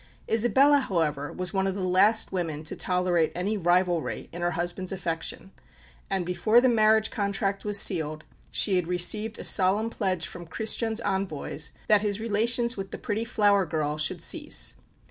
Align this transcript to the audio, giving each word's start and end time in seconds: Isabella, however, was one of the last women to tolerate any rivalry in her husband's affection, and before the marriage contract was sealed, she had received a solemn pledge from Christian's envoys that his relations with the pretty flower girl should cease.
Isabella, 0.27 0.79
however, 0.79 1.31
was 1.31 1.53
one 1.53 1.67
of 1.67 1.75
the 1.75 1.87
last 1.87 2.31
women 2.31 2.63
to 2.63 2.75
tolerate 2.75 3.31
any 3.35 3.55
rivalry 3.55 4.29
in 4.33 4.41
her 4.41 4.49
husband's 4.49 4.91
affection, 4.91 5.51
and 6.09 6.25
before 6.25 6.59
the 6.59 6.67
marriage 6.67 7.11
contract 7.11 7.65
was 7.65 7.79
sealed, 7.79 8.23
she 8.49 8.77
had 8.77 8.87
received 8.87 9.37
a 9.37 9.43
solemn 9.43 9.91
pledge 9.91 10.25
from 10.25 10.47
Christian's 10.47 11.01
envoys 11.01 11.71
that 11.87 12.01
his 12.01 12.19
relations 12.19 12.75
with 12.75 12.89
the 12.89 12.97
pretty 12.97 13.23
flower 13.25 13.63
girl 13.63 13.99
should 13.99 14.23
cease. 14.23 14.73